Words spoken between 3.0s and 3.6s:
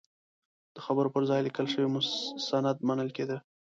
کېده.